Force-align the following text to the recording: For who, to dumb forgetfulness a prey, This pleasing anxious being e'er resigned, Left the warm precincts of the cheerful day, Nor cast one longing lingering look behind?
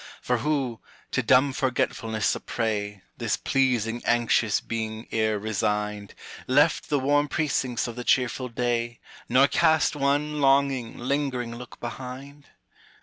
For 0.19 0.39
who, 0.39 0.79
to 1.11 1.21
dumb 1.21 1.53
forgetfulness 1.53 2.33
a 2.33 2.39
prey, 2.39 3.03
This 3.19 3.37
pleasing 3.37 4.01
anxious 4.03 4.59
being 4.59 5.07
e'er 5.13 5.37
resigned, 5.37 6.15
Left 6.47 6.89
the 6.89 6.97
warm 6.97 7.27
precincts 7.27 7.87
of 7.87 7.95
the 7.95 8.03
cheerful 8.03 8.49
day, 8.49 8.99
Nor 9.29 9.47
cast 9.47 9.95
one 9.95 10.41
longing 10.41 10.97
lingering 10.97 11.53
look 11.55 11.79
behind? 11.79 12.47